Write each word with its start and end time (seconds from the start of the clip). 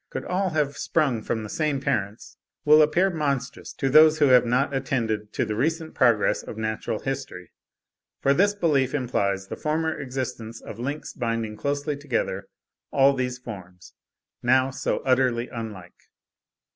could 0.09 0.25
all 0.25 0.49
have 0.49 0.77
sprung 0.79 1.21
from 1.21 1.43
the 1.43 1.47
same 1.49 1.79
parents, 1.79 2.35
will 2.65 2.81
appear 2.81 3.11
monstrous 3.11 3.71
to 3.71 3.87
those 3.87 4.17
who 4.17 4.29
have 4.29 4.47
not 4.47 4.73
attended 4.73 5.31
to 5.31 5.45
the 5.45 5.53
recent 5.55 5.93
progress 5.93 6.41
of 6.41 6.57
natural 6.57 6.97
history. 7.01 7.51
For 8.19 8.33
this 8.33 8.55
belief 8.55 8.95
implies 8.95 9.47
the 9.49 9.55
former 9.55 9.93
existence 10.01 10.59
of 10.59 10.79
links 10.79 11.13
binding 11.13 11.55
closely 11.55 11.95
together 11.95 12.47
all 12.89 13.13
these 13.13 13.37
forms, 13.37 13.93
now 14.41 14.71
so 14.71 15.03
utterly 15.05 15.49
unlike. 15.49 16.07